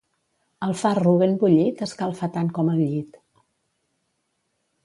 El 0.67 0.71
farro 0.79 1.11
ben 1.23 1.35
bullit 1.43 1.83
escalfa 1.87 2.31
tant 2.39 2.51
com 2.57 2.75
el 2.75 2.81
llit. 2.81 3.23